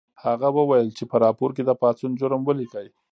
هغه 0.23 0.47
وویل 0.57 0.89
چې 0.97 1.03
په 1.11 1.15
راپور 1.25 1.49
کې 1.55 1.63
د 1.65 1.71
پاڅون 1.81 2.11
جرم 2.19 2.41
ولیکئ 2.45 2.87